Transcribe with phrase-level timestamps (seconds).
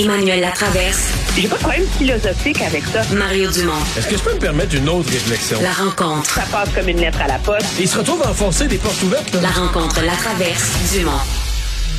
[0.00, 1.12] Emmanuel Latraverse.
[1.36, 3.02] J'ai pas de problème philosophique avec ça.
[3.14, 3.72] Mario Dumont.
[3.98, 5.60] Est-ce que je peux me permettre une autre réflexion?
[5.60, 6.30] La rencontre.
[6.30, 7.66] Ça passe comme une lettre à la poste.
[7.78, 9.36] il se retrouve à enfoncer des portes ouvertes.
[9.42, 11.10] La rencontre, la traverse, Dumont.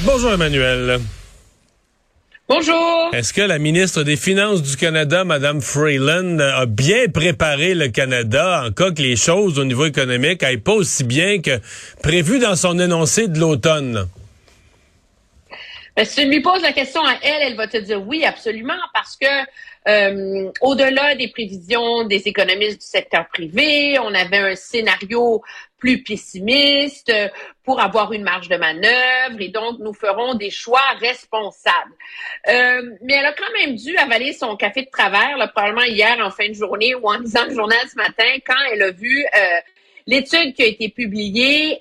[0.04, 1.00] Bonjour Emmanuel.
[2.50, 3.12] Bonjour.
[3.14, 8.64] Est-ce que la ministre des Finances du Canada, Mme Freeland, a bien préparé le Canada
[8.66, 11.60] en cas que les choses au niveau économique aillent pas aussi bien que
[12.02, 14.08] prévu dans son énoncé de l'automne?
[16.02, 18.74] Ben, si tu lui poses la question à elle, elle va te dire oui, absolument,
[18.92, 19.28] parce que
[19.88, 25.44] euh, au-delà des prévisions des économistes du secteur privé, on avait un scénario
[25.78, 27.14] plus pessimiste
[27.64, 31.94] pour avoir une marge de manœuvre et donc nous ferons des choix responsables.
[32.48, 36.18] Euh, mais elle a quand même dû avaler son café de travers, là, probablement hier
[36.20, 39.24] en fin de journée ou en lisant le journal ce matin, quand elle a vu
[39.24, 39.40] euh,
[40.08, 41.80] l'étude qui a été publiée,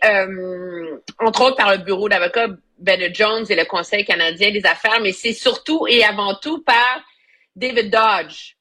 [1.19, 2.49] entre autres par le bureau d'avocats
[2.81, 7.03] Bennett Jones et le Conseil canadien des affaires, mais c'est surtout et avant tout par
[7.55, 8.57] David Dodge.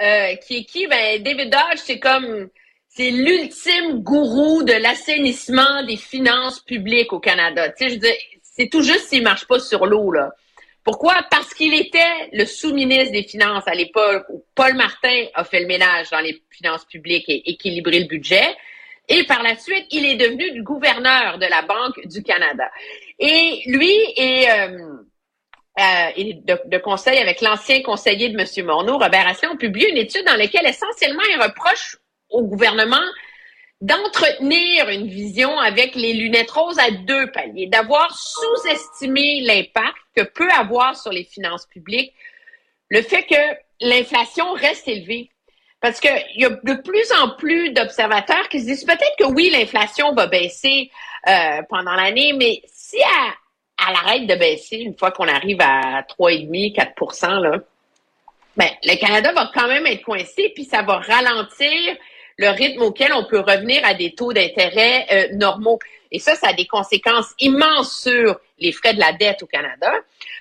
[0.00, 0.86] Euh, qui est qui?
[0.86, 2.48] Ben, David Dodge, c'est comme,
[2.88, 7.72] c'est l'ultime gourou de l'assainissement des finances publiques au Canada.
[7.76, 10.30] C'est tout juste s'il marche pas sur l'eau, là.
[10.84, 11.16] Pourquoi?
[11.30, 15.66] Parce qu'il était le sous-ministre des Finances à l'époque où Paul Martin a fait le
[15.66, 18.46] ménage dans les finances publiques et équilibré le budget.
[19.08, 22.68] Et par la suite, il est devenu le gouverneur de la Banque du Canada.
[23.18, 24.96] Et lui est, euh,
[25.78, 28.66] euh, de, de, conseil avec l'ancien conseiller de M.
[28.66, 31.96] Morneau, Robert Asselin, ont publié une étude dans laquelle essentiellement il reproche
[32.30, 33.04] au gouvernement
[33.80, 40.48] d'entretenir une vision avec les lunettes roses à deux paliers, d'avoir sous-estimé l'impact que peut
[40.50, 42.14] avoir sur les finances publiques
[42.88, 43.34] le fait que
[43.80, 45.30] l'inflation reste élevée.
[45.86, 49.50] Parce qu'il y a de plus en plus d'observateurs qui se disent peut-être que oui,
[49.50, 50.90] l'inflation va baisser
[51.28, 56.74] euh, pendant l'année, mais si elle, arrête de baisser une fois qu'on arrive à 3,5,
[56.74, 57.60] 4% là,
[58.56, 61.96] ben, le Canada va quand même être coincé, puis ça va ralentir
[62.36, 65.78] le rythme auquel on peut revenir à des taux d'intérêt euh, normaux.
[66.10, 69.92] Et ça, ça a des conséquences immenses sur les frais de la dette au Canada.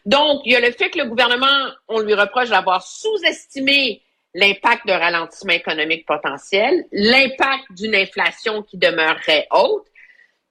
[0.08, 4.02] Donc, il y a le fait que le gouvernement, on lui reproche d'avoir sous-estimé
[4.35, 9.88] l'impact de ralentissement économique potentiel, l'impact d'une inflation qui demeurerait haute,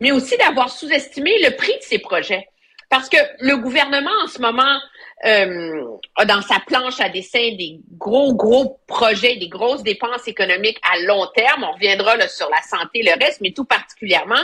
[0.01, 2.49] mais aussi d'avoir sous-estimé le prix de ces projets.
[2.89, 4.79] Parce que le gouvernement, en ce moment,
[5.27, 5.85] euh,
[6.17, 11.01] a dans sa planche à dessin des gros, gros projets, des grosses dépenses économiques à
[11.01, 11.65] long terme.
[11.65, 14.43] On reviendra sur la santé, le reste, mais tout particulièrement,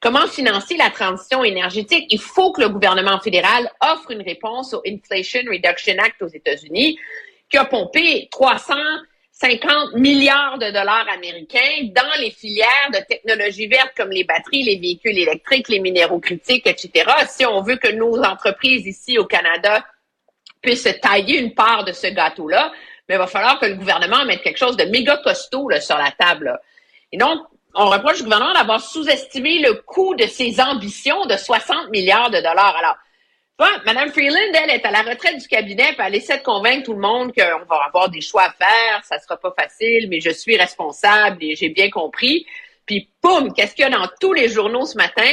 [0.00, 2.06] comment financer la transition énergétique.
[2.10, 6.98] Il faut que le gouvernement fédéral offre une réponse au Inflation Reduction Act aux États-Unis
[7.50, 14.10] qui a pompé 350 milliards de dollars américains dans les filières de technologies vertes comme
[14.10, 17.10] les batteries, les véhicules électriques, les minéraux critiques, etc.
[17.28, 19.84] Si on veut que nos entreprises ici au Canada
[20.62, 22.72] puissent tailler une part de ce gâteau-là,
[23.08, 26.12] mais il va falloir que le gouvernement mette quelque chose de méga costaud sur la
[26.12, 26.56] table.
[27.10, 27.40] Et donc,
[27.74, 32.38] on reproche au gouvernement d'avoir sous-estimé le coût de ses ambitions de 60 milliards de
[32.38, 32.76] dollars.
[32.76, 32.96] Alors,
[33.84, 36.94] Madame Freeland, elle, est à la retraite du cabinet, puis elle essaie de convaincre tout
[36.94, 40.30] le monde qu'on va avoir des choix à faire, ça sera pas facile, mais je
[40.30, 42.46] suis responsable et j'ai bien compris.
[42.86, 45.30] Puis, poum, qu'est-ce qu'il y a dans tous les journaux ce matin?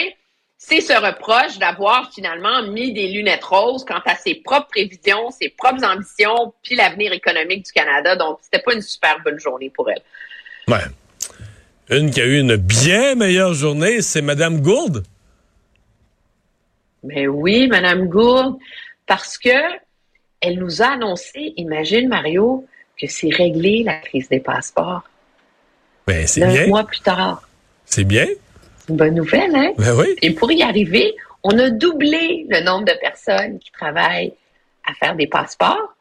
[0.58, 5.50] C'est ce reproche d'avoir finalement mis des lunettes roses quant à ses propres prévisions, ses
[5.50, 8.16] propres ambitions, puis l'avenir économique du Canada.
[8.16, 10.02] Donc, c'était pas une super bonne journée pour elle.
[10.68, 10.84] Ouais.
[11.90, 15.04] Une qui a eu une bien meilleure journée, c'est Madame Gould.
[17.08, 18.58] Mais oui, Madame Gourde,
[19.06, 19.50] parce que
[20.42, 22.66] elle nous a annoncé, imagine Mario,
[23.00, 25.04] que c'est réglé la crise des passeports.
[26.06, 26.68] Ben, c'est bien.
[26.68, 27.48] mois plus tard.
[27.86, 28.28] C'est bien.
[28.78, 29.72] C'est une bonne nouvelle, hein?
[29.78, 30.16] Ben oui.
[30.22, 34.34] Et pour y arriver, on a doublé le nombre de personnes qui travaillent
[34.86, 35.96] à faire des passeports.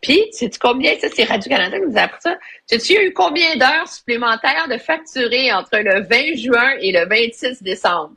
[0.00, 2.38] Puis, sais-tu combien, ça, c'est Radio-Canada qui nous a appris ça?
[2.66, 8.14] Sais-tu, eu combien d'heures supplémentaires de facturées entre le 20 juin et le 26 décembre?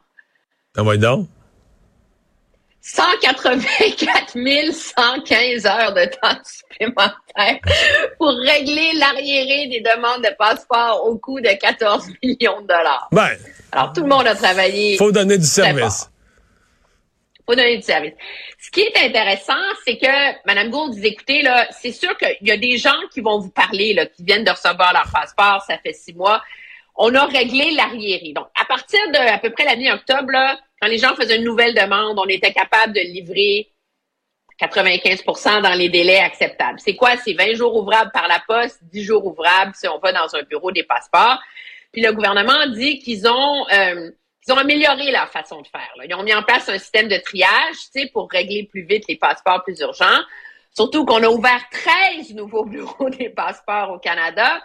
[0.77, 1.27] Ah ouais, donc.
[2.85, 4.33] 184
[4.73, 7.59] 115 heures de temps supplémentaire
[8.17, 13.07] pour régler l'arriéré des demandes de passeport au coût de 14 millions de dollars.
[13.13, 13.29] Ben,
[13.71, 14.97] Alors, tout le monde a travaillé.
[14.97, 16.09] Faut donner du service.
[17.45, 18.13] Faut donner du service.
[18.59, 19.53] Ce qui est intéressant,
[19.85, 23.21] c'est que Mme Gould dit, écoutez, là, c'est sûr qu'il y a des gens qui
[23.21, 26.41] vont vous parler, là, qui viennent de recevoir leur passeport, ça fait six mois.
[26.97, 28.33] On a réglé l'arriéré.
[28.33, 31.45] Donc, à partir de à peu près la mi-octobre, là, quand les gens faisaient une
[31.45, 33.69] nouvelle demande, on était capable de livrer
[34.59, 36.77] 95% dans les délais acceptables.
[36.81, 37.15] C'est quoi?
[37.15, 40.41] C'est 20 jours ouvrables par la poste, 10 jours ouvrables si on va dans un
[40.41, 41.39] bureau des passeports.
[41.93, 44.11] Puis le gouvernement dit qu'ils ont euh,
[44.49, 45.89] amélioré leur façon de faire.
[46.05, 49.63] Ils ont mis en place un système de triage, pour régler plus vite les passeports
[49.63, 50.19] plus urgents.
[50.73, 54.61] Surtout qu'on a ouvert 13 nouveaux bureaux des passeports au Canada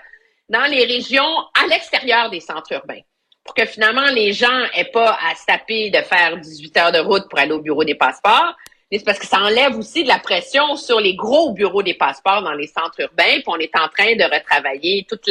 [0.49, 3.03] dans les régions à l'extérieur des centres urbains.
[3.49, 6.99] Pour que finalement les gens aient pas à se taper de faire 18 heures de
[6.99, 8.55] route pour aller au bureau des passeports.
[8.93, 12.43] C'est parce que ça enlève aussi de la pression sur les gros bureaux des passeports
[12.43, 13.37] dans les centres urbains.
[13.37, 15.27] Puis on est en train de retravailler toute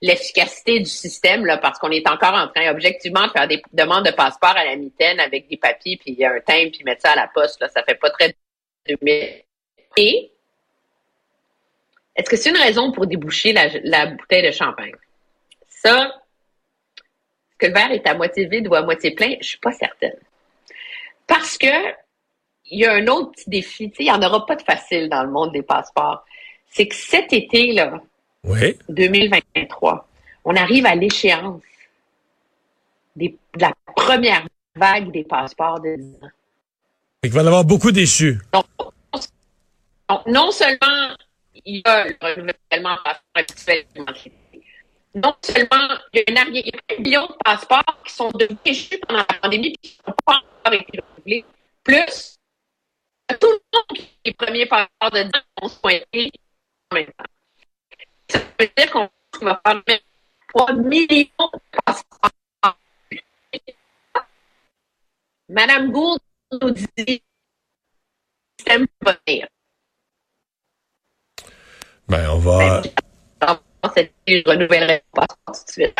[0.00, 4.06] l'efficacité du système, là, parce qu'on est encore en train, objectivement, de faire des demandes
[4.06, 7.16] de passeport à la mitaine avec des papiers, puis un timbre, puis mettre ça à
[7.16, 7.60] la poste.
[7.60, 8.34] Là, ça fait pas très
[8.86, 9.42] 2000.
[9.98, 10.30] Et
[12.16, 14.94] est-ce que c'est une raison pour déboucher la, la bouteille de champagne?
[15.68, 16.14] Ça,
[17.58, 19.34] que le verre est à moitié vide ou à moitié plein?
[19.40, 20.16] Je suis pas certaine.
[21.26, 21.66] Parce que
[22.70, 23.90] il y a un autre petit défi.
[23.90, 26.24] Tu sais, il n'y en aura pas de facile dans le monde des passeports.
[26.70, 28.00] C'est que cet été, là,
[28.44, 28.78] Oui.
[28.88, 30.06] 2023,
[30.44, 31.62] on arrive à l'échéance
[33.16, 34.46] de la première
[34.76, 36.28] vague des passeports de 10 ans.
[37.22, 38.38] Qu'il va y avoir beaucoup déçus.
[38.52, 38.66] Donc,
[40.26, 41.16] non seulement
[41.64, 42.96] il y a le renouvellement
[43.34, 43.86] critiqué,
[45.14, 48.12] non seulement il y a une arrière, il y a un million de passeports qui
[48.12, 51.44] sont devenus échus pendant la pandémie et qui n'ont pas encore été renouvelés,
[51.82, 52.38] plus
[53.40, 56.32] tout le monde qui est premier passeports de 10 ans ont pointé
[56.90, 57.24] en même temps.
[58.28, 59.10] Ça veut dire qu'on
[59.42, 59.98] va faire même
[60.48, 62.30] 3 millions de passeports.
[65.48, 66.20] Madame Gould
[66.60, 67.20] nous dit le
[68.58, 69.48] système va venir.
[72.08, 72.82] Ben, on va.
[74.28, 75.94] Je renouvellerai le passeport tout de suite.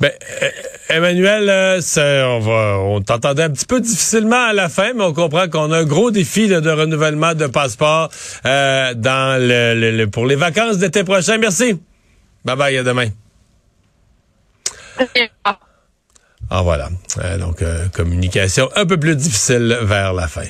[0.00, 0.12] Ben,
[0.42, 0.50] euh,
[0.90, 5.12] Emmanuel, euh, on va, on t'entendait un petit peu difficilement à la fin, mais on
[5.12, 8.08] comprend qu'on a un gros défi là, de renouvellement de passeport
[8.46, 11.38] euh, dans le, le- le- pour les vacances d'été prochain.
[11.38, 11.80] Merci.
[12.44, 13.08] Bye bye, à demain.
[16.50, 16.88] Ah voilà.
[17.18, 20.46] Euh, donc euh, communication un peu plus difficile vers la fin.